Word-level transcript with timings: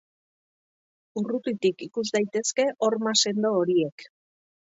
Urrutitik 1.21 1.83
ikus 1.87 2.05
daitezke 2.17 2.67
horma 2.87 3.15
sendo 3.27 3.51
horiek. 3.61 4.09